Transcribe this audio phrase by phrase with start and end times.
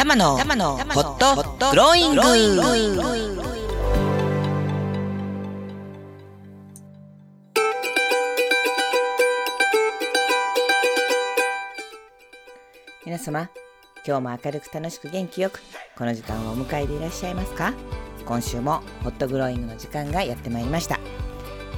[0.00, 1.36] 玉のホット。
[1.72, 2.22] グローイング
[13.04, 13.50] 皆様
[14.06, 15.60] 今日も明るく楽しく元気よく
[15.98, 17.74] この時間をお迎えでいらっしゃいますか？
[18.24, 20.98] 今週もホットグローイングの時間がやってまいりました。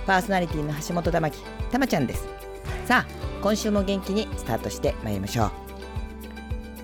[0.06, 2.28] パーソナリティの橋本玉木たまちゃんです。
[2.86, 3.06] さあ
[3.42, 5.61] 今週も元気にスタートしてまいりましょう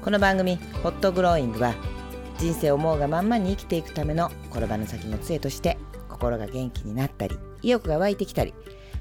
[0.09, 1.75] この番組「ホットグローイングは」
[2.41, 5.77] 人生を思うがまんまに生きていくための転ばぬ先の杖として
[6.09, 8.55] 心が元気になったり意欲が湧いてきたり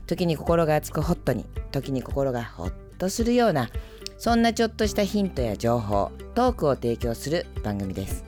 [0.05, 3.69] 時に心が熱くホットに時に心がホッとするような
[4.17, 8.25] そんなちょっとしたヒントや情報トークを提供する番組です。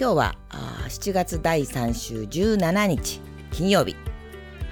[0.00, 0.34] 今日は
[0.88, 3.96] 7月第3週17日金曜日。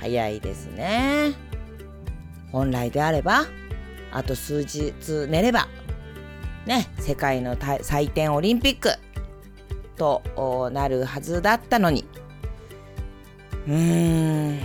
[0.00, 1.34] 早いですね。
[2.50, 3.44] 本来であれば
[4.12, 4.92] あと数日
[5.28, 5.68] 寝れば
[6.66, 8.90] ね世界の祭典オリンピック
[9.96, 12.04] となるはずだったのに。
[13.66, 14.60] うーん。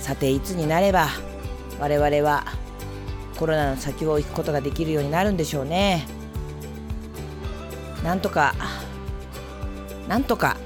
[0.00, 1.08] さていつになれば
[1.80, 2.44] 我々は
[3.36, 6.06] コロナの先を行くことができるようになるんでしょうね。
[8.04, 8.54] なんとか
[10.08, 10.56] なんとか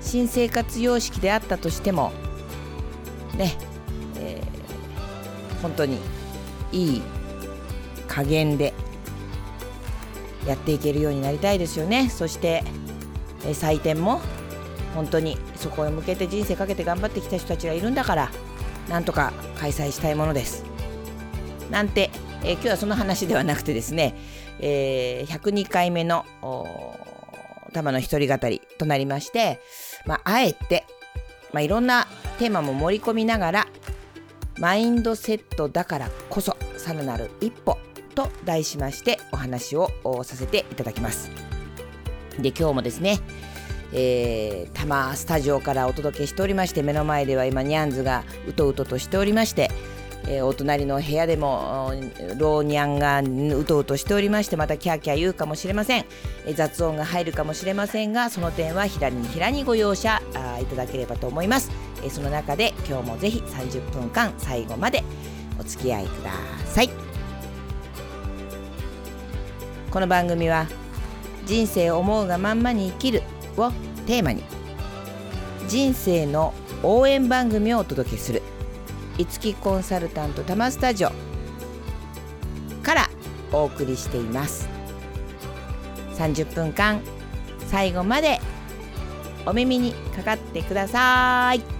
[0.00, 2.12] 新生活様式であったとしても
[3.36, 3.56] ね、
[4.18, 5.98] えー、本当に
[6.72, 7.02] いい
[8.08, 8.74] 加減で
[10.46, 12.08] やっていけるようになりたいですよね。
[12.08, 12.62] そして、
[13.44, 14.20] えー、採点も
[14.94, 18.30] 本当にそこへ向けて人生かけて頑張ってきた人たちがいるんだから
[18.88, 20.64] なんとか開催したいものです。
[21.70, 22.10] なんて、
[22.42, 24.14] えー、今日はその話ではなくてですね、
[24.60, 26.24] えー、102回目の
[27.72, 29.60] 玉の一人語りとなりまして、
[30.06, 30.86] まあ、あえて、
[31.52, 32.06] まあ、いろんな
[32.38, 33.66] テーマも盛り込みながら
[34.58, 37.78] マインドセットだからこそさらなる一歩
[38.14, 39.90] と題しましてお話を
[40.24, 41.30] させていただきます。
[42.38, 43.20] で今日もですね
[43.92, 49.70] えー、多摩スタジオからお届けしておりまして目の前では今ニャンズがうとうととしておりまして
[50.28, 51.92] えー、お隣の部屋でも
[52.36, 53.20] 老ニャンが
[53.56, 56.04] うとうとしておりましてまたキャーキャー言うかもしれません、
[56.46, 61.70] えー、雑音が入るかもしれませんがその点は左に平にご容赦あいただければと思います、
[62.02, 65.02] え、その中で今日もぜひ30分間最後まで
[65.58, 66.32] お付き合いくだ
[66.66, 66.90] さい。
[69.90, 70.66] この番組は
[71.46, 73.22] 人生思うがまんまに生きる
[73.56, 73.70] を
[74.06, 74.42] テーマに
[75.68, 76.52] 人生の
[76.82, 78.42] 応援番組をお届けする
[79.16, 81.12] 「いつきコンサルタント多摩スタジオ
[82.82, 83.10] から
[83.52, 84.68] お送りしています。
[86.18, 87.00] 30分間
[87.68, 88.40] 最後まで
[89.46, 91.75] お耳にかかってください。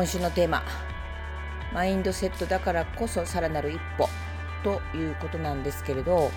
[0.00, 0.62] 今週のテーマ
[1.74, 4.08] マインドセットだからこそさらなる一歩
[4.64, 6.30] ということなんですけれど、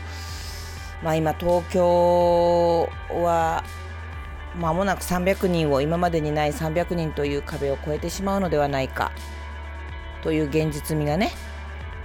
[1.01, 3.63] まあ、今東京は
[4.57, 9.13] 間もなく300人を今までにない300人という壁を越えてしまうのではないか
[10.23, 11.31] という現実味がね、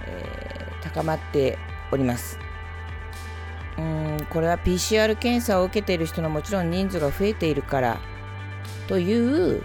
[0.05, 1.57] えー、高まって
[1.91, 2.39] おります。
[3.77, 7.99] うんこれは PCR 検査を受けている人のもちろん人数が増えているから
[8.87, 9.61] という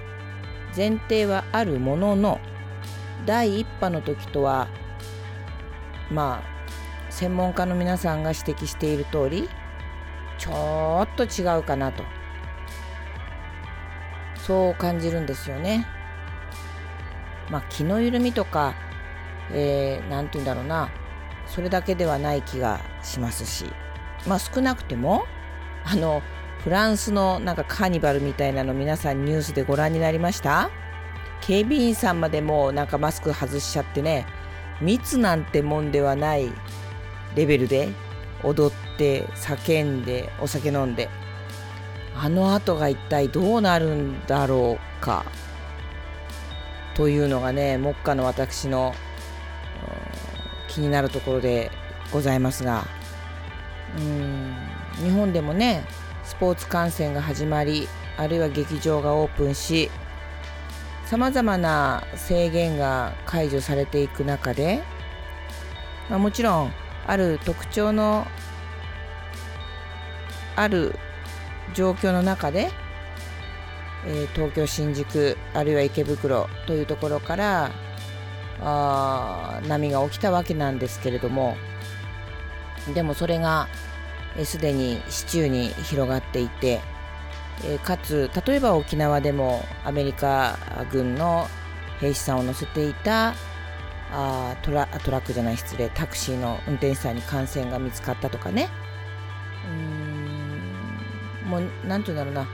[0.76, 2.40] 前提はあるものの
[3.26, 4.68] 第1波の時とは
[6.10, 6.54] まあ
[7.10, 9.48] 専門家の皆さんが指摘している通り
[10.38, 12.02] ちょっと違うかなと。
[14.36, 15.86] そう感じるんですよね。
[17.50, 18.74] まあ気の緩みとか
[19.50, 20.90] 何、えー、て言うんだろうな。
[21.46, 23.66] それだけではない気がしますし。
[24.26, 25.24] まあ少なくても
[25.84, 26.22] あの
[26.64, 30.70] フランスのなんかカーニバルみたいなの皆さんニュースでご覧になりました？
[31.42, 34.24] 警備員さんまでもなんかマスク外しちゃってね
[34.80, 36.50] 密なんてもんではない
[37.36, 37.90] レベルで
[38.42, 41.10] 踊って叫んでお酒飲んで。
[42.16, 45.26] あの後が一体どうなるんだろうか？
[46.94, 48.94] というのがね目下の私の
[50.68, 51.70] 気になるところで
[52.10, 52.86] ございますが。
[53.98, 54.56] うん
[55.02, 55.84] 日本でもね
[56.24, 59.90] スポーツ観戦が始まりあるいは劇場がオープンし
[61.06, 64.82] さまざまな制限が解除されていく中で、
[66.08, 66.72] まあ、もちろん
[67.06, 68.26] ある特徴の
[70.56, 70.94] ある
[71.74, 72.70] 状況の中で
[74.06, 77.70] えー、東京新宿あるいは池袋というところから
[78.60, 81.56] あ波が起きたわけなんですけれども
[82.94, 83.68] でもそれが
[84.42, 86.80] すで、に市中に広がっていて、
[87.84, 90.58] かつ例えば沖縄でもアメリカ
[90.90, 91.46] 軍の
[92.00, 93.34] 兵士さんを乗せていた
[94.12, 98.68] あトラトラックじゃない失礼タクシーの運転手さんに感染が見つかったとかね。
[101.44, 102.48] うんもう何て言うんだろうな。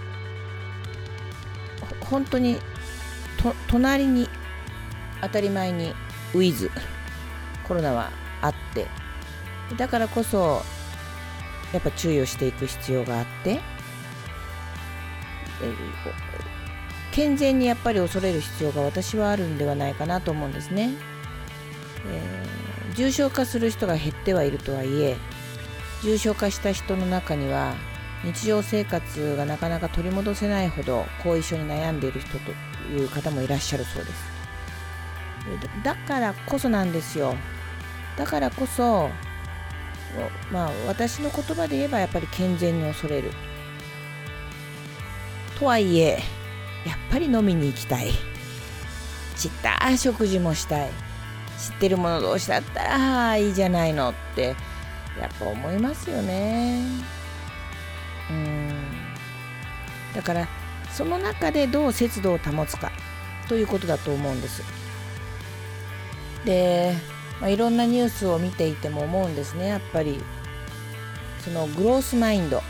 [2.00, 2.58] 本当に
[3.38, 4.28] と隣に
[5.22, 5.94] 当たり前に
[6.34, 6.70] ウィズ
[7.66, 8.10] コロナは
[8.42, 8.86] あって。
[9.76, 10.62] だからこそ
[11.72, 13.60] やっぱ注意をしていく必要があって
[17.12, 20.90] 健全にやっぱり恐れる必要が私はあるんではないかなと思うんですね。
[22.06, 25.16] えー、重症化する人が減ってはいるとはいえ
[26.02, 27.74] 重症化した人の中には
[28.24, 32.52] 日常生活がなかなか取り戻せないほど後遺症に悩んでいる人と
[32.90, 34.30] いう方もいらっしゃるそうです。
[35.82, 37.34] だからこそなんですよ。
[38.16, 39.10] だからこそ
[40.50, 43.30] まあ私の言葉で言えばやっぱり健全に恐れる。
[45.58, 46.22] とはいえ
[46.86, 48.12] やっぱり飲みに行きたい。
[49.36, 49.96] ちった？
[49.96, 50.90] 食事もしたい。
[51.58, 54.56] 知ってる者同士だったらいいじゃないのって
[55.20, 56.82] やっぱ思いますよね。
[58.30, 58.74] うん。
[60.14, 60.48] だから
[60.90, 62.90] その中でどう節度を保つか
[63.48, 64.62] ということだと思うんです。
[66.44, 66.94] で、
[67.40, 69.68] まあ、いろんなニュースを見ていても思うんですね。
[69.68, 70.20] やっぱり
[71.40, 72.62] そのグロースマインド。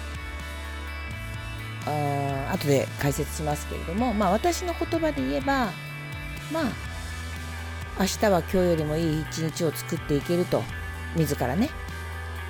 [1.86, 5.70] あ後で解説しますけれども、まあ、私の言葉で言えば
[6.52, 6.72] まあ
[7.98, 10.62] 明日は今日よりもいい一日を作っていけると
[11.16, 11.70] 自らね。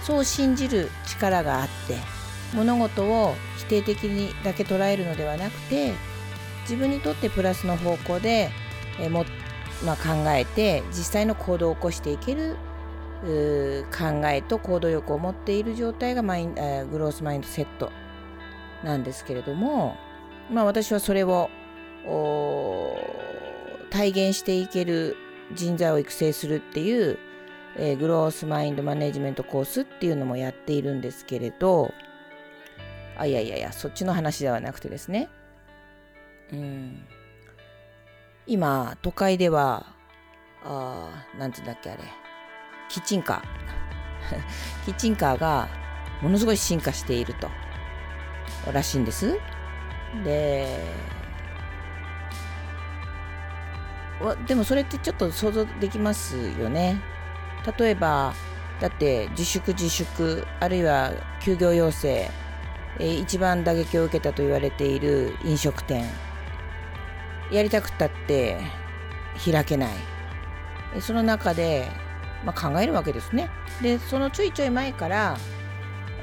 [0.03, 1.97] そう信じる力があって
[2.55, 5.93] 物事を否定的にだけ捉えるのではなくて
[6.63, 8.51] 自分にとってプラスの方向で、
[8.99, 9.25] えも、
[9.85, 12.57] まあ、考えて実際の行動を起こしていける
[13.23, 17.91] 考えと行動力を持っている状態がマイングロースマインドセット
[18.83, 19.97] なんですけれども、
[20.51, 21.51] まあ、私はそれを
[23.91, 25.17] 体現していける
[25.53, 27.19] 人材を育成するっていう、
[27.77, 31.93] えー、グロースマインドマネジメントコースっていうのもやっているんですけれど
[33.19, 35.29] あいやいやいやそっちの話ではなくてですね。
[36.53, 37.05] うん。
[38.51, 39.87] 今都会では
[40.65, 42.03] あなんつうんだっけあれ。
[42.89, 43.43] キッチンカー。
[44.85, 45.69] キッチンカーが
[46.21, 47.49] ものすごい進化していると。
[48.73, 49.39] らしいんです。
[50.25, 50.85] で
[54.49, 57.01] でもそれってちょっと想像できますよね。
[57.79, 58.35] 例えば
[58.81, 62.29] だって自粛自粛あるいは休業要請、
[62.99, 66.05] えー、一番打撃を受けたと言われている飲食店。
[67.51, 68.59] やりたくったって
[69.45, 69.91] 開けない。
[71.01, 71.89] その中で、
[72.45, 73.51] まあ、考えるわけですね。
[73.83, 75.37] でそのちょいちょい前から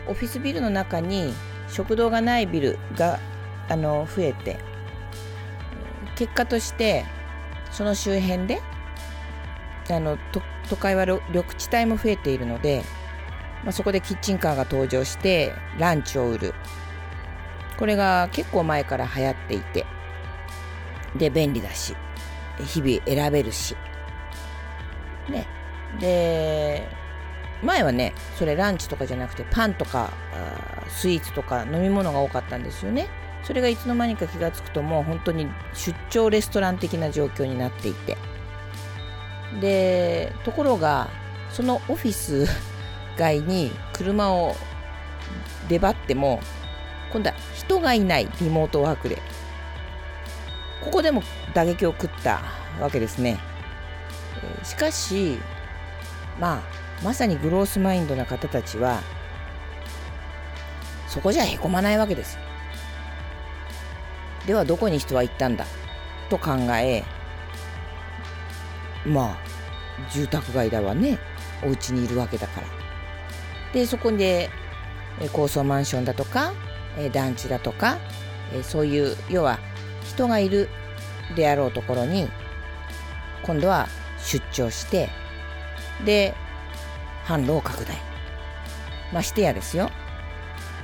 [0.08, 1.34] オフィスビルの中に
[1.70, 3.20] 食堂がないビルが
[3.70, 4.58] あの増えて
[6.16, 7.06] 結果として
[7.72, 8.62] その周辺で
[9.90, 10.18] あの
[10.70, 12.84] 都会は緑地帯も増えているので、
[13.64, 16.54] まあ、そこでキッチンカーが登場してランチを売る。
[17.78, 19.86] これが結構前から流行っていて。
[21.16, 21.96] で便利だし
[22.66, 23.76] 日々選べるし。
[25.30, 25.46] ね。
[26.00, 26.88] で
[27.64, 30.12] 前はねそれランチとかじゃなくてパンとか
[30.90, 33.08] スイーツとか飲み物が多かったんですよね。
[33.44, 38.18] それがいつの間にか気が付くともう本当に出張レストラン的な状況になっていて。
[39.62, 41.10] でところが
[41.52, 42.46] そのオフィス
[43.18, 44.56] 街に車を
[45.70, 46.42] 出張っても
[47.12, 49.22] 今度は人がいないリモートワークで。
[50.88, 51.22] ここでも
[51.54, 52.42] 打撃を食った
[52.80, 53.38] わけですね。
[54.64, 55.38] しかし
[56.40, 56.62] まあ
[57.04, 59.02] まさにグロースマインドな方たちは
[61.10, 62.40] そこじゃへこまないわけです。
[64.46, 65.66] ではどこに人は行ったんだ？
[66.30, 67.04] と考え
[69.06, 69.38] まあ
[70.10, 71.20] 住宅街だわね。
[71.66, 72.68] お家にいるわけだから。
[73.74, 74.50] でそこで
[75.34, 76.54] 高層マンションだとか
[77.12, 77.98] 団地だとか
[78.64, 79.60] そういう要は
[80.08, 80.70] 人がいる
[81.36, 82.30] であろうところに
[83.44, 83.88] 今度は
[84.20, 85.10] 出張して
[86.06, 86.34] で
[87.26, 87.96] 販路を拡大。
[89.14, 89.90] ましてやですよ。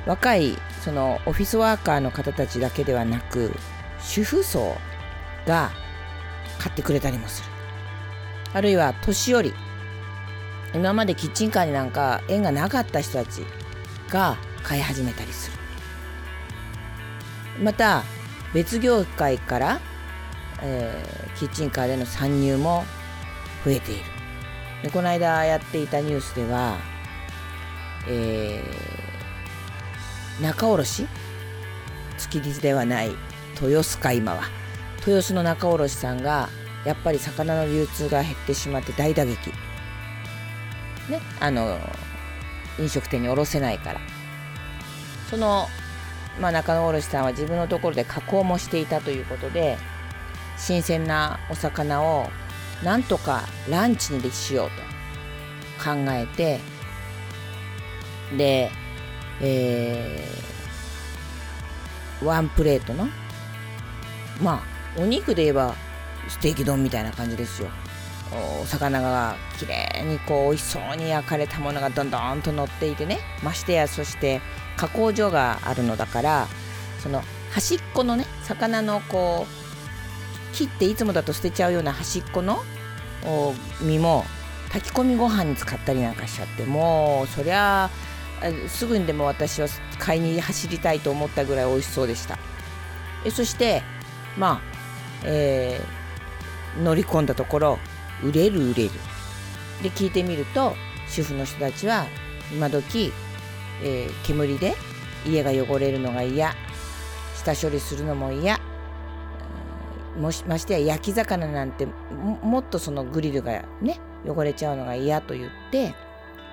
[0.06, 3.54] 若いそのオフィスワーカーの方たちだけではなく
[4.02, 4.76] 主婦層
[5.46, 5.72] が
[6.60, 7.50] 買ってくれたりもする。
[8.54, 9.54] あるいは年寄り
[10.74, 13.46] 今までキッチンカーになんか縁がなかった人たち
[14.10, 15.58] が買い始めたりする。
[17.64, 18.04] また
[18.54, 19.82] 別業界から、
[20.62, 22.86] えー、キッチンカーでの参入も
[23.66, 24.04] 増えている。
[24.84, 26.78] でこの間やっていたニュースでは、
[28.08, 31.08] えー、仲卸
[32.18, 33.12] 築地ではない
[33.62, 34.44] 豊洲か今は。
[35.00, 36.50] 豊洲の仲卸さんが
[36.86, 39.50] やっぱり魚の流通が減ってしまって大打撃。
[41.10, 41.80] ねあの
[42.80, 44.02] 飲食店に卸せないから。
[45.30, 45.68] その、
[46.40, 49.78] まあ、中野卸さんは自分のところで加工もしていたということで
[50.58, 52.30] 新鮮なお魚を
[52.84, 56.60] なんとかランチにしようと考えて
[58.38, 58.72] で、
[59.42, 63.08] えー、ワンプレートの
[64.42, 64.64] ま
[64.98, 65.76] あお肉で言えば
[66.28, 67.70] ステーキ丼みたいな感じですよ。
[68.62, 74.42] お魚がきれいにこう美味しそうに焼かれたものがどんどんと乗っていてねましてやそして
[74.78, 76.48] 加工所があるのだから
[77.02, 82.64] その端っこのね魚のこう切っていつもだと捨てちゃうような端っこの
[83.82, 84.26] 身も
[84.72, 87.90] 炊き込みご飯に使ったりなんかしちゃってもうそりゃ
[88.68, 89.68] すぐにでも私は
[90.00, 92.38] 買いに走りたいと思ったぐらい美味しそうでした。
[93.26, 93.84] えそして
[94.38, 94.62] まあ、
[95.24, 97.80] えー、乗り込んだところ
[98.22, 98.92] 売れる売れる。
[99.82, 100.76] で聞いてみると
[101.08, 102.06] 主婦の人たちは
[102.52, 103.14] 今時、
[103.84, 104.76] えー、煙で
[105.26, 106.54] 家が汚れるのが嫌
[107.36, 108.60] 下処理するのも嫌
[110.18, 115.96] もしましてや焼き魚なんてもっとそのグリルがね汚れちゃうのが嫌と言って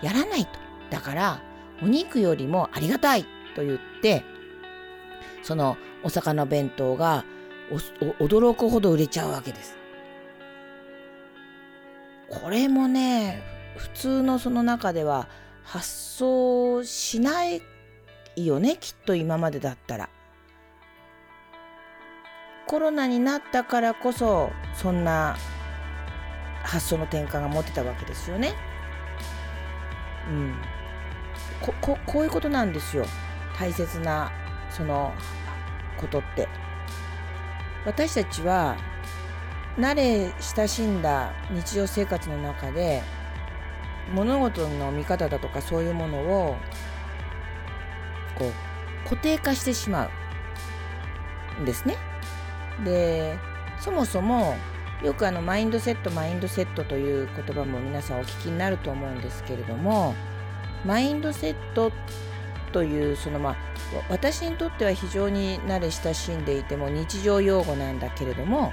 [0.02, 0.52] やらないと
[0.90, 1.42] だから
[1.82, 4.24] お肉よりもありがたいと言って
[5.42, 7.24] そのお魚弁当が
[8.18, 9.76] 驚くほど売れちゃうわけです。
[12.28, 13.42] これもね
[13.76, 15.28] 普通のその中では
[15.70, 17.62] 発想しない
[18.34, 20.08] よねきっと今までだったら。
[22.66, 25.36] コロナになったからこそそんな
[26.64, 28.54] 発想の転換が持てたわけですよね。
[30.28, 30.54] うん、
[31.60, 33.06] こここういうことなんですよ
[33.56, 34.32] 大切な
[34.70, 35.12] その
[35.96, 36.48] ことって。
[37.86, 38.76] 私たちは
[39.78, 43.02] 慣れ親しんだ日常生活の中で
[44.12, 46.56] 物事の見方だとかそういうものを
[48.36, 50.10] こう固定化してしま
[51.58, 51.96] うんですね。
[52.84, 53.38] で
[53.78, 54.56] そもそも
[55.02, 60.14] よくあのマインドセットマインドセットという言葉も皆さんお聞きになると思うんですけれども
[60.84, 61.92] マインドセット
[62.72, 63.56] というそのまあ
[64.08, 68.72] 私にとっては非常に慣れ親しんでいても日常用語なんだけれども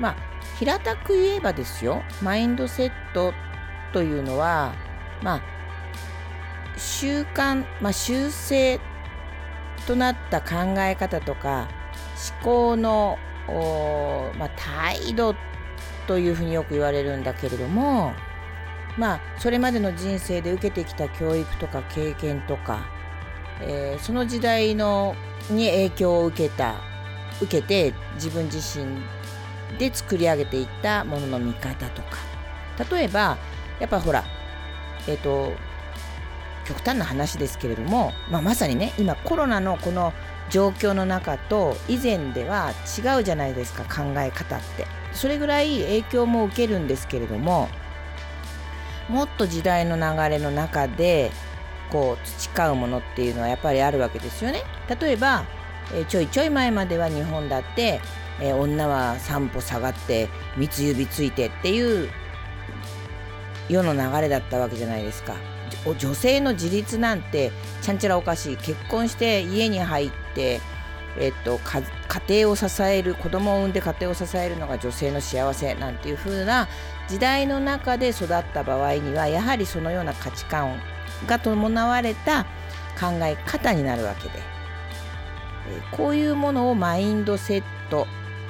[0.00, 0.16] まあ
[0.58, 3.34] 平たく言えばですよマインドセット
[3.92, 4.74] というのは
[5.22, 5.42] まあ
[6.78, 8.80] 習慣、まあ、修正
[9.86, 11.68] となった考え方とか
[12.42, 13.18] 思考の、
[14.38, 15.34] まあ、態度
[16.06, 18.12] というふうによく言われるんだけれども
[18.98, 22.96] まあそれまでの人生で受けてきた教育とか経験とか
[23.60, 25.14] えー、その時代の
[25.50, 26.76] に影響を受けた
[27.40, 28.86] 受けて自分自身
[29.78, 32.18] で作り上げていったものの見方とか。
[32.90, 33.38] 例えば
[33.80, 34.24] やっぱほら
[35.06, 35.52] えっ、ー、と
[36.66, 40.12] 極端な話ですけれども、まあ、まさにね今コロナのこの
[40.50, 47.68] 状況の中と以前では違うじゃないですか考え方ってそれぐらい影響も受けるんですけれども
[49.08, 51.30] もっと時代の流れの中で
[51.90, 54.62] こう培うものっていうのはやっぱりあるわけですよね。
[55.00, 55.44] 例えば、
[55.94, 58.00] えー、ちょいちょい前までは日本だって、
[58.40, 62.10] えー、女は3歩下がって三つ指ついてっていう
[63.68, 65.34] 世の流れだったわけじゃないですか。
[65.98, 68.56] 女性の自立なんてちゃんちゃらおかしい。
[68.56, 70.60] 結婚して家に入って、
[71.18, 71.82] えっと、家
[72.40, 76.68] 庭を支える子供を産んで家庭を支えるのが女性の幸せなんていう風な
[77.08, 80.78] 時代の中で育った場合にはやはりそのような価値観
[81.26, 82.44] が伴われた
[83.00, 84.38] 考え方になるわけで、
[85.68, 88.06] えこういうものをマインドセット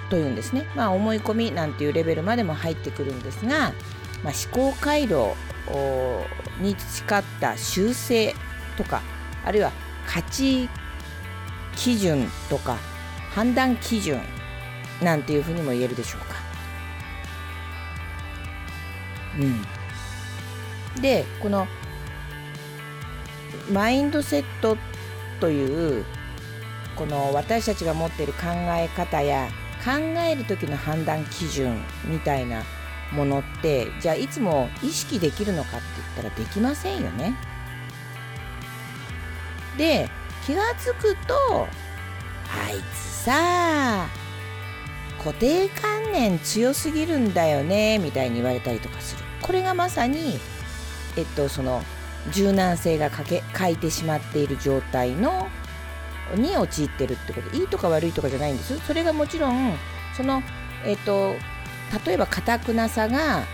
[0.09, 3.73] というんですね、まあ、思い込みなんていうレベルまでも入ってくるんですが、
[4.23, 5.35] まあ、思考回路
[6.61, 8.35] に培った修正
[8.77, 9.03] とか
[9.45, 9.73] あるいは
[10.07, 10.69] 価値
[11.75, 12.77] 基準とか
[13.31, 14.21] 判断基準
[15.03, 16.37] なんていうふうにも言えるでしょうか。
[19.39, 21.67] うん、でこの
[23.71, 24.79] マインドセット
[25.41, 26.05] という
[26.97, 29.49] この私たちが持っている考え方や
[29.85, 29.93] 考
[30.27, 32.63] える時の判断基準みたいな
[33.13, 37.35] ものってじゃあいつも意識できるのかって言ったらできませんよね。
[39.77, 40.09] で
[40.47, 41.69] 気が付くと
[42.49, 44.07] あいつさ
[45.19, 49.25] 固定観念強すぎるんだよねみたいに言われたりとかする。
[49.43, 50.39] これがまさに
[51.17, 51.83] えっとその
[52.33, 55.49] 柔軟性が欠け欠いてしまっている状態の
[56.35, 57.57] に陥ってるってこと。
[57.57, 58.79] いいとか悪いとかじゃないんです。
[58.87, 59.77] それがもちろん
[60.17, 60.43] その
[60.85, 61.35] えっと
[62.07, 63.45] 例えば硬くなさが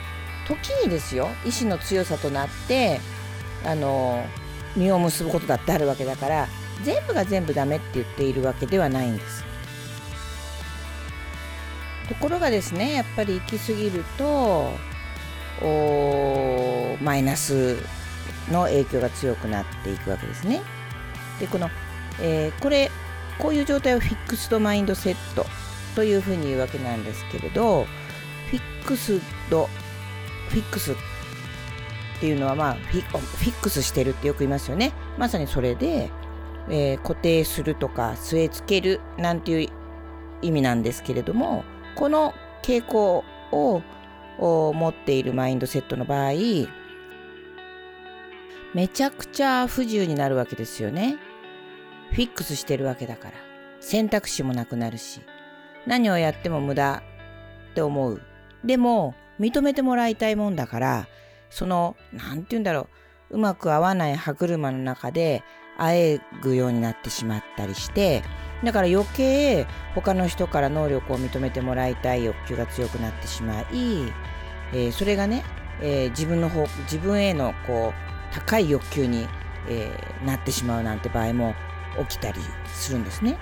[0.46, 3.00] 時にですよ意志の強さとなって
[3.64, 4.24] あの
[4.76, 6.48] 実を結ぶことだってあるわけだから
[6.82, 9.44] 全部が全部ダメって言っているわけではないんです。
[12.08, 14.70] ところがですねやっぱり行き過ぎると
[17.02, 17.76] マイナス
[18.50, 20.60] の影響が強くなっていくわけですね。
[21.38, 21.70] でこの、
[22.20, 22.90] えー、これ
[23.38, 25.46] こういう状態をフィックスドマインドセット
[25.94, 27.86] というふうに言うわけなんですけれど
[28.52, 29.18] フィックス
[29.48, 29.66] ド
[30.50, 30.94] フィックスっ
[32.20, 36.10] ていうのはまあフィックスしてるってよく言いますよねまさにそれで、
[36.68, 39.68] えー、固定するとか据え付けるなんていう
[40.42, 43.82] 意味なんですけれどもこの傾向を
[44.38, 46.32] 持っているマインドセットの場合
[48.74, 51.16] めちゃくちゃ不自由になるわけですよね。
[52.12, 53.34] フィックスしてるわけだから
[53.80, 55.20] 選択肢もなくなるし
[55.86, 57.02] 何をやっても無駄
[57.70, 58.20] って思う。
[58.64, 61.08] でも認めてもらいたいもんだから
[61.50, 62.88] その何て言うんだろ
[63.30, 65.42] ううまく合わない歯車の中で
[65.78, 68.22] あえぐようになってしまったりして
[68.62, 73.66] だから余計他の人から能力を認めてもらいたい欲求が強くなってしまい、
[74.72, 75.44] えー、それがね、
[75.80, 79.26] えー、自分の方自分へのこう高い欲求に、
[79.68, 81.54] えー、なってしまうなんて場合も
[82.08, 83.36] 起きたりするんですね。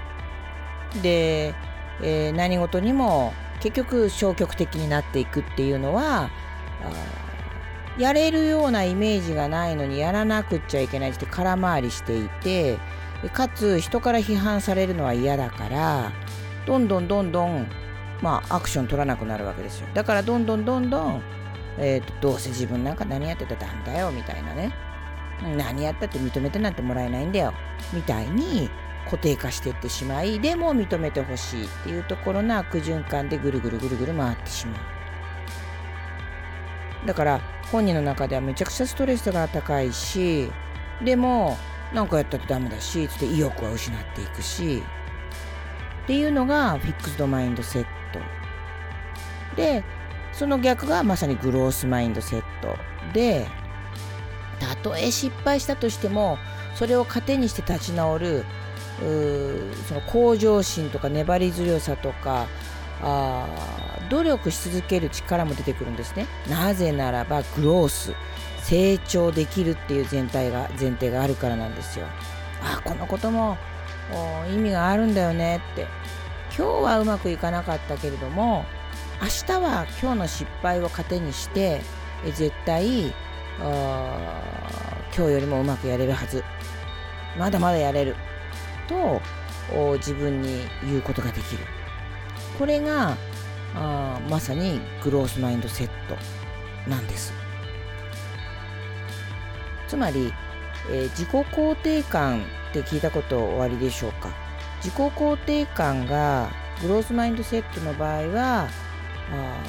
[1.02, 1.54] で、
[2.02, 6.30] え何事にも結局消極的になっていくっていうのは
[7.98, 12.78] やれるようなイメージがないのにやらなくっちゃいけないって空回りしていて
[13.34, 16.12] かつ人から批判されるのは嫌だから
[16.66, 17.66] どんどんどんどん
[18.22, 19.88] まあアクション取らなくなるわけですよ。
[19.94, 21.22] だからどんどんどんどん、
[21.78, 24.72] えーと、どうせ自分なんか何やってたらダメだよみたいなね。
[25.56, 27.54] 何やったって認めてなんてもらえないんだよ。
[27.92, 28.70] みたいに
[29.06, 34.80] 固定化していってしまいでも認めてほしいっていうところの悪循環でぐるぐるぐるぐる回ってしまう。
[37.06, 37.40] だから
[37.72, 40.52] 本人の中ではめちゃくちゃストレスが高いし
[41.02, 41.56] でも
[41.94, 44.82] 何かやったってダメだしつって意欲は失っていくし
[46.04, 48.20] っていうのがフィックスドマインドセット。
[49.56, 49.82] で
[50.32, 52.76] その逆がまさにグロースマインドセット。
[53.12, 53.48] で
[54.58, 56.38] たとえ失敗したとしても
[56.74, 58.44] それを糧にして立ち直る
[59.00, 62.46] その向上心とか粘り強さとか
[63.02, 63.46] あ
[64.10, 66.26] 努力し続ける力も出てくるんですね。
[66.48, 68.12] なぜならばグロース
[68.62, 72.06] 成長できるっていう全体が前提があるからなんですよ。
[72.62, 73.56] あこのことも
[74.52, 75.86] 意味があるんだよねって
[76.56, 78.66] 今日はうまくいかなかったけれども
[79.22, 81.80] 明日は今日の失敗を糧にして
[82.24, 83.14] 絶対
[83.58, 86.44] 今日よりもうまくやれるはず
[87.38, 88.16] まだまだやれる
[88.90, 89.22] と
[89.98, 91.64] 自分に言うことができる。
[92.58, 93.16] これが
[93.74, 96.16] あまさにグロースマインドセット
[96.90, 97.32] なんです。
[99.86, 100.34] つまり、
[100.90, 104.28] えー、自己肯定感って聞いたことおありでしょうか？
[104.82, 106.50] 自己肯定感が
[106.82, 108.68] グロースマインドセットの場合は
[109.32, 109.62] あ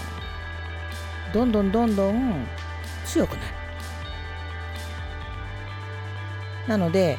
[1.34, 2.48] どんどんどんどん
[3.06, 3.46] 強くなる。
[6.68, 7.18] なので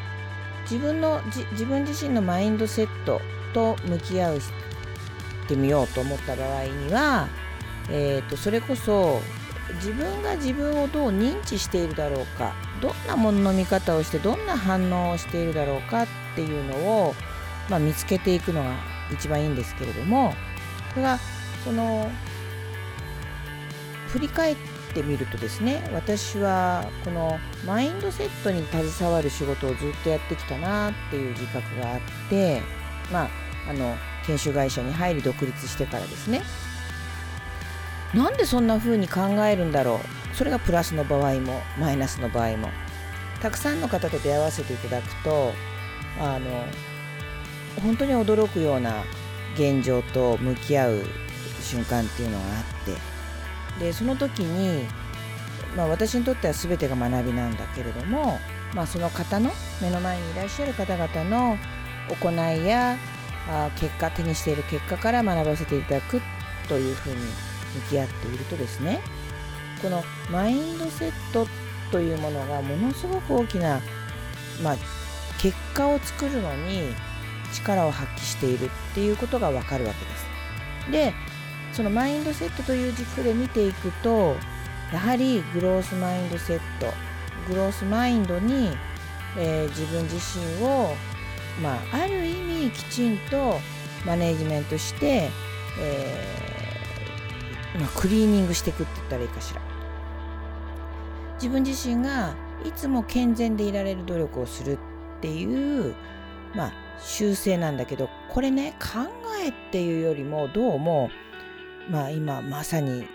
[0.72, 3.20] 自分の自分自身のマインドセット
[3.52, 4.40] と向き合うっ
[5.46, 7.28] てみようと思った場合には、
[7.90, 9.20] えーと、それこそ
[9.74, 16.74] 自分が自分をどう認知しているだろうかどんなものの見方をしてどんな反応をしているだろうかっていうの
[17.06, 17.14] を、
[17.68, 18.74] まあ、見つけていくのが
[19.12, 20.32] 一番いいんですけれども
[20.94, 21.18] これが
[21.64, 22.11] その
[24.08, 24.56] 振り返っ
[24.92, 32.62] てみるとですね私はこのマインドセットに携わる仕事をずっとやってきたなっていう自覚があって
[33.12, 33.28] まあ
[33.68, 36.42] あの研修会社に入り独立してからですね。
[38.14, 40.00] なんでそんな風に考えるんだろ
[40.33, 40.37] う。
[40.37, 42.68] それがプラスの場合もマイナスの場合も。
[43.40, 45.52] たくさんの方と出会わせていただくと
[46.20, 46.64] あの
[47.83, 49.02] 本当に驚くような
[49.55, 51.05] 現状と向き合う
[51.61, 53.12] 瞬間っていうのがあって。
[53.78, 54.87] でその時に、
[55.76, 58.38] まあ、私にとっては全てが学びなんだけれども、
[58.74, 61.56] まあ、その方の目の前にいらっしゃる方々の
[62.08, 62.96] 行いや
[63.48, 66.20] あ結果手にしている結果から学ばせていただく
[66.68, 69.00] というふうに向き合っているとですね
[69.80, 71.46] このマインドセット
[71.90, 73.80] というものがものすごく大きな、
[74.62, 74.76] まあ、
[75.38, 76.94] 結果を作るのに
[77.52, 80.32] 力を発揮しているっていうことがわかるわけです。
[80.90, 81.14] で
[81.72, 84.37] そのマインドセットという軸で見ていくと
[84.92, 86.92] やはりグロースマインドセット
[87.48, 88.68] グロースマインドに、
[89.38, 90.94] えー、自分自身を、
[91.62, 93.58] まあ、ある意味きちんと
[94.06, 95.30] マネージメントして、
[95.80, 99.62] えー、まあ、クリーニングしていくって言ったらいいかしら。
[101.37, 104.78] 自分自身がいつも健全でいられる努力をする
[105.18, 105.94] っていう
[106.54, 109.11] まあ修正なんだけどこれね考
[109.44, 111.11] えっていうよりもどうも
[111.90, 113.07] まあ今まさに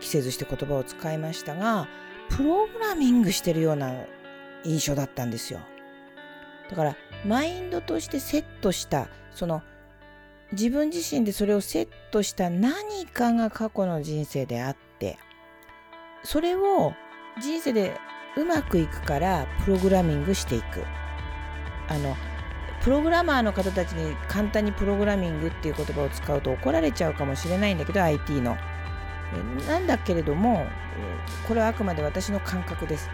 [0.00, 1.88] 着せずして言葉を使いましたが
[2.28, 3.92] プログラミングしてるような
[4.64, 5.60] 印象だったんですよ。
[6.70, 9.62] だからマインドとしてセットしたその
[10.52, 15.18] 自分自身でそれをセットした何かが過去の人生であって
[16.24, 16.94] それを
[17.40, 17.98] 人生で
[18.36, 20.84] うまくいくからプログラミングしていく。
[21.88, 22.16] あの
[22.82, 28.56] プログラマーの方たちに簡単にプログラミングっていう言葉を使うと怒られちゃうかもしれないんだけど IT の。
[29.66, 30.66] なんだけれども
[31.48, 33.08] これはあくまで私の感覚です。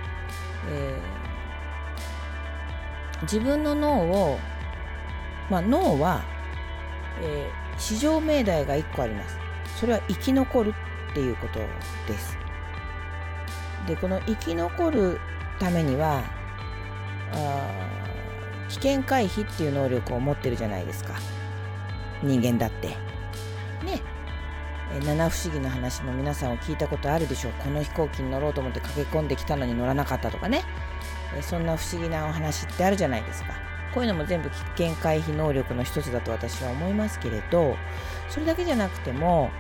[0.71, 4.39] えー、自分の脳を、
[5.51, 6.23] まあ、脳は、
[7.21, 9.39] えー、市場命題が1個あります。
[9.77, 10.75] それは生き残る
[11.11, 11.61] っていうこと
[12.11, 12.39] です。
[13.87, 15.21] でこの生き残る
[15.61, 16.23] ためには
[17.33, 17.98] あ
[18.69, 21.15] 危険回避っていう能力を持ってるじゃないですか。
[22.23, 22.89] 人間だって。
[23.85, 24.03] ね。
[25.05, 27.53] 七不思議の話も皆さんは聞いたことあるでしょう。
[27.59, 30.63] この飛行機に乗ろうと思って駆け込んできたのに乗らなかったとかね。
[31.43, 33.69] そんな不思議なお話ってあるじゃないですか。
[33.93, 37.77] こういうのも全部危険回避能力の一つだと私は思いますけれど
[38.29, 39.51] それだけじゃなくても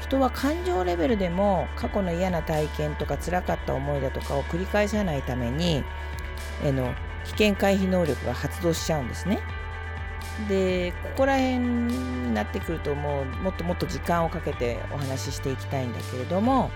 [0.00, 5.84] 人は感情レベルでも過去の嫌な体験とか辛かった思いだとかを繰り返さないために
[6.62, 6.94] えの
[7.28, 9.40] 危険回避能力が発動しちゃうんですね。
[10.48, 16.70] でここら辺になってくるともうもっともっと時間をかけてお話ししていきたいんだけれども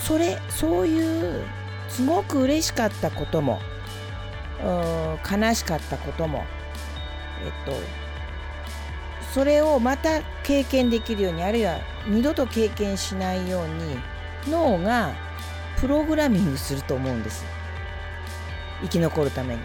[0.00, 1.44] それそういう
[1.88, 3.60] すごく嬉しかったことも
[4.60, 6.44] 悲しかったことも
[7.44, 7.72] えっと
[9.32, 13.96] それをまた経験できるようにあるいは二度と経験しないように
[14.48, 15.14] 脳が
[15.78, 17.59] プログラミングすると思うんです。
[18.82, 19.60] 生き残るために。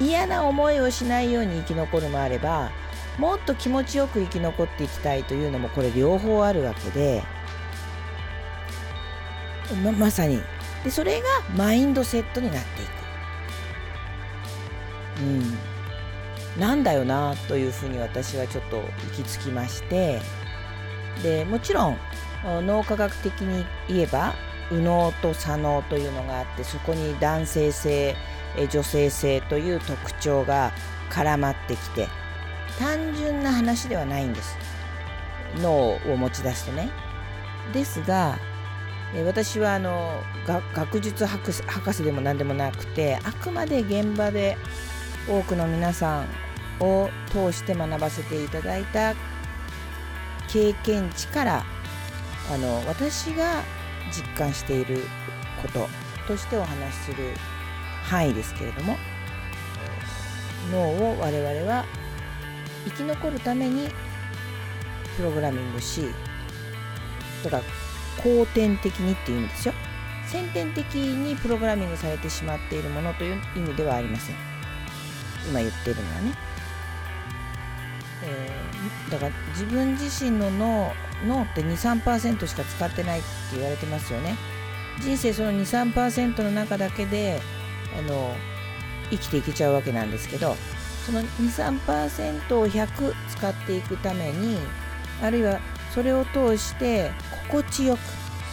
[0.00, 2.70] 嫌な思いをしないように生き残るもあれば
[3.18, 7.22] もっと気持ちよく生き残っていきたいというのもこれ両方あるわけで
[9.84, 10.40] ままさに。
[10.84, 12.90] でそれがマインドセットになっていく。
[15.20, 20.22] うん、なんだよなというふうに私はちょっと行き着きまして
[21.22, 21.98] でもちろん
[22.42, 24.34] 脳科学的に言えば
[24.70, 28.16] 右脳と左脳というのがあってそこに男性性
[28.70, 30.72] 女性性という特徴が
[31.10, 32.08] 絡まってきて
[32.78, 34.56] 単純な話ではないんです
[35.56, 36.90] 脳を持ち出すとね。
[37.72, 38.38] ですが
[39.26, 44.56] 私はあの学術博士博士でも何でもなくてあくまで現場で
[45.28, 46.26] 多くの皆さん
[46.80, 49.14] を通して学ばせていただいた
[50.48, 51.64] 経験値から
[52.52, 53.62] あの私が
[54.10, 55.02] 実感している
[55.62, 55.88] こと
[56.26, 57.16] としてお話しする
[58.04, 58.96] 範囲ですけれども
[60.72, 61.84] 脳を我々は
[62.84, 63.88] 生き残るために
[65.16, 66.02] プログラミングし
[67.44, 67.62] だから
[68.22, 69.74] 後天的にっていう意味ですよ。
[70.26, 74.36] 先天的にプログラミングされてしまっているものという意味ではありません。
[75.48, 76.34] 今言ってるのはね、
[78.22, 80.92] えー、だから自分自身の脳
[81.26, 84.36] 脳って23%しか使ってないって言われてますよね。
[85.00, 87.40] 人生その23%の中だけで
[87.98, 88.34] あの
[89.10, 90.56] 生きていけちゃうわけなんですけど
[91.06, 94.58] その23%を100使っていくために
[95.22, 95.58] あるいは
[95.94, 97.10] それを通して
[97.48, 98.00] 心地よく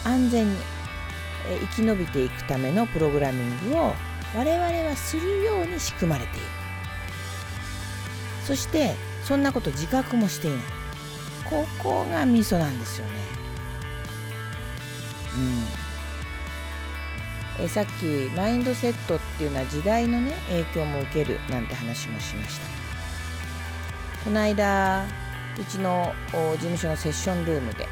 [0.08, 0.56] 安全に
[1.74, 3.94] 生き延びていくためのプログラミングを
[4.34, 6.46] 我々はするように仕組まれている。
[8.44, 10.77] そしてそんなこと自覚もしていない。
[11.48, 13.12] ここが味噌なんですよね。
[17.58, 22.66] うん、えさっきマインドセットっていうのは時代のね影響も受けるなんて話もしました。
[24.24, 25.04] この間
[25.58, 27.88] うちの事務所のセッションルームで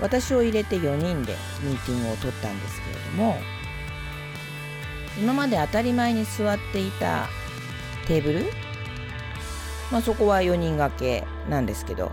[0.00, 3.38] 私を入れて4人でミーティングを取ったんですけれども
[5.18, 7.28] 今まで当たり前に座っていた
[8.06, 8.44] テーブル、
[9.90, 12.12] まあ、そこは4人掛けなんですけど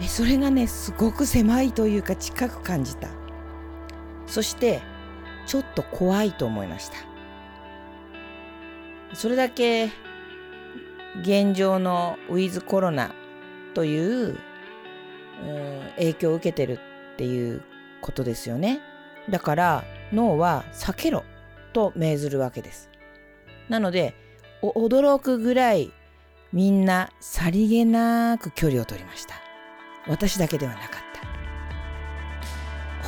[0.00, 3.08] えそれがねすごく狭いというか近く感じた
[4.26, 4.82] そして
[5.46, 6.96] ちょっと怖いと思いました
[9.14, 9.90] それだけ
[11.22, 13.14] 現状のウィズコロナ
[13.74, 14.38] という
[15.96, 16.78] 影響を受けてる
[17.14, 17.62] っていう
[18.00, 18.80] ことですよね。
[19.30, 21.24] だから脳は避けろ
[21.72, 22.90] と命ずるわけです。
[23.68, 24.14] なので
[24.62, 25.92] 驚くぐらい
[26.52, 29.45] みんなさりげなく距離を取りました。
[30.06, 30.96] 私だけではなかった。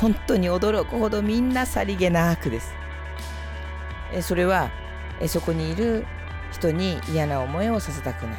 [0.01, 2.75] 本当に驚くほどみんなさりげなくです。
[4.23, 4.71] それは
[5.27, 6.07] そこにいる
[6.53, 8.37] 人に嫌な思いをさせたくない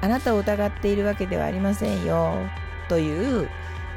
[0.00, 2.34] あなたを疑っているわけではありませんよ
[2.88, 3.48] という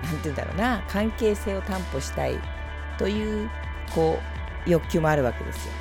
[0.04, 2.40] 何て言うんだろうな関係性を担保したい
[2.98, 3.50] という
[3.94, 4.20] こ
[4.68, 5.74] う欲求もあるわけですよ。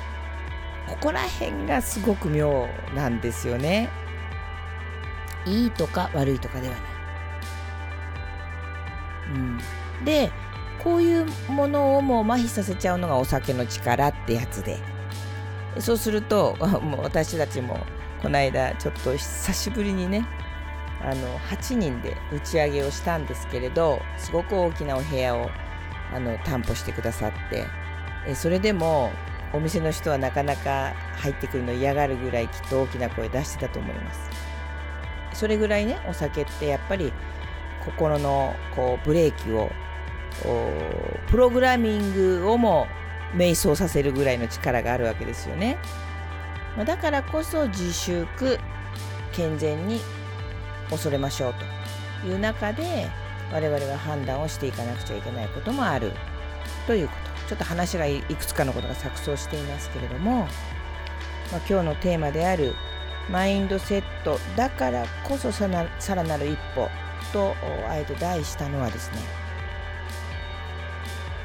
[0.87, 3.89] ここら辺がすごく妙なんですよね。
[5.45, 6.88] いいとか悪いとかではない。
[9.33, 10.31] うん、で
[10.83, 14.77] こういうものをもう麻痺させちゃうのがお酒の力ってやつで。
[15.79, 17.79] そうすると もう私たちも
[18.21, 20.25] この間ちょっと久しぶりにね
[21.01, 25.49] あの8人で打ち上げをしたんですけれどすごく大きなお部屋を
[26.13, 27.65] あの担保してくださって。
[28.27, 29.11] えそれでも
[29.53, 34.29] お店の人はなかなか入ってくるの嫌がるぐらいきっと大きな声出してたと思います。
[35.33, 37.13] それぐらいねお酒ってやっぱり
[37.85, 39.71] 心のこうブレーキを
[41.29, 42.87] プログラミングをも
[43.35, 45.77] 瞑想させるぐらいの力があるわけですよね。
[46.85, 48.59] だからこそ自粛
[49.33, 50.01] 健全に
[50.89, 51.53] 恐れましょう
[52.21, 53.09] という中で
[53.51, 56.11] 我々は判断をしていかなくちゃいけないこともある
[56.87, 60.47] ということちょっと話がいくつかのことが錯綜していますけれども、まあ、
[61.67, 62.75] 今日のテーマである
[63.31, 66.89] マインドセットだからこそさらなる一歩
[67.31, 67.55] と
[67.89, 69.17] あえて題したのはですね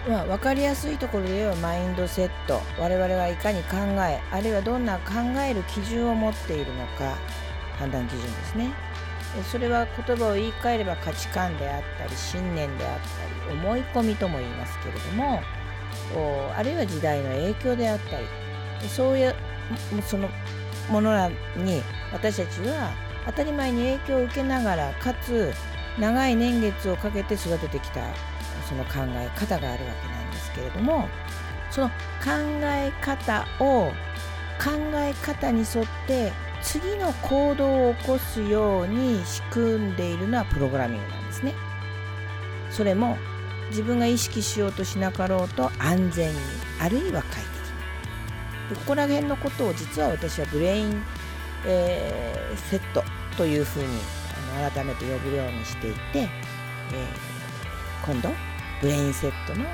[0.08, 7.16] まあ、分かりやすいところで言えばマインドセット我々はいかに考えあるいはどんな考える基準を持っているのか
[7.78, 8.94] 判断基準ですね。
[9.50, 12.98] それは言葉を言い換えれば価値観であったり信念であっ
[13.46, 15.42] たり思い込みとも言いますけれども
[16.56, 18.26] あるいは時代の影響であったり
[18.88, 19.34] そういう
[20.06, 20.28] その
[20.88, 22.92] ものらに私たちは
[23.26, 25.52] 当たり前に影響を受けながらかつ
[25.98, 28.02] 長い年月をかけて育ててきた
[28.68, 31.08] その考え方があるわけなんですけれども
[31.70, 31.94] その考
[32.62, 33.92] え方を
[34.58, 41.52] 考え方に沿って次の行動を起こすように仕組んでいるのはプログラミングなんですね。
[42.70, 43.18] それも
[43.70, 46.38] 自分が意識しようとしなかろうと安全に
[46.80, 47.46] あるいは快適
[48.70, 51.02] にここら辺のことを実は私はブレイン、
[51.66, 53.04] えー、セット
[53.36, 53.88] というふうに
[54.54, 56.28] 改めて呼ぶようにしていて、えー、
[58.04, 58.30] 今度
[58.80, 59.64] ブレインセットの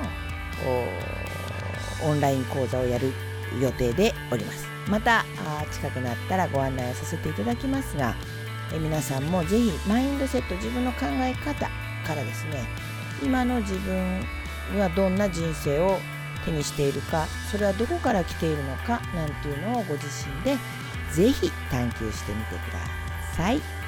[2.03, 3.13] オンライン講座をやる
[3.61, 5.25] 予定でおりますまた
[5.73, 8.15] 近くなったらご案内をさせていただきますが
[8.73, 11.69] え皆さんもぜひマインドセット自分の考え方
[12.07, 12.65] からですね
[13.23, 14.21] 今の自分
[14.79, 15.99] はどんな人生を
[16.45, 20.57] 手にしているかそれはどこから来ているのかなんていうのをご自身で
[21.13, 22.79] ぜひ探求してみてくだ
[23.37, 23.80] さい。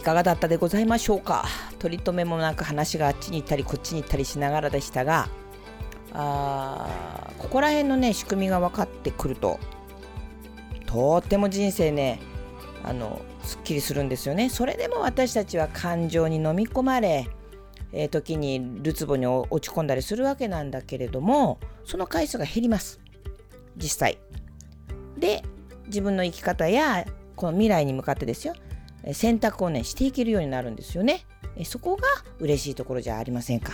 [0.00, 1.44] いかがだったでございましょうか？
[1.78, 5.28] 取り留めもなく話があっちに行ったりこっちに行ったりしながらでしたが
[6.14, 9.60] あここら辺のね仕組みが分かってくると
[10.86, 12.18] とっても人生ね
[12.82, 14.48] あのすっきりするんですよね。
[14.48, 17.28] それでも私たちは感情に飲み込まれ、
[17.92, 23.00] えー、時にるつぼに落ち込んだりするわけなんだけれどもその回数が減ります。
[23.76, 24.18] 実際。
[25.18, 25.42] で
[25.88, 27.04] 自分の生き方や
[27.36, 28.54] この未来に向かってですよ。
[29.12, 31.24] 選択をねしていけるようになるんですよね。
[31.64, 32.02] そこが
[32.38, 33.72] 嬉しいところじゃありませんか。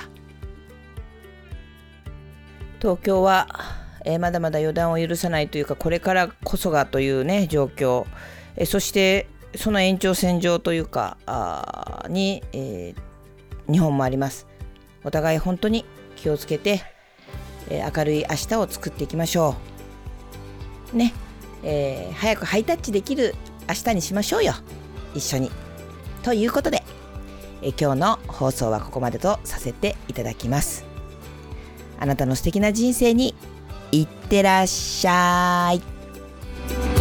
[2.80, 3.48] 東京は、
[4.04, 8.06] え、まだまだ予断を許さないというかこれからこそがというね状況、
[8.56, 14.46] え、そしてその延長線上というかあに、えー、日本もあります。
[15.04, 15.84] お互い本当に
[16.16, 16.82] 気をつけて、
[17.70, 19.54] え明るい明日を作っていきましょ
[20.92, 20.96] う。
[20.96, 21.12] ね、
[21.62, 23.34] え早くハイタッチできる
[23.68, 24.54] 明日にしましょうよ。
[25.16, 25.50] 一緒に。
[26.22, 26.83] ということで、
[27.62, 30.85] え今日の放送はここまでとさせていただきます。
[31.98, 33.35] あなたの素敵な人生に
[33.92, 36.95] いってらっしゃい。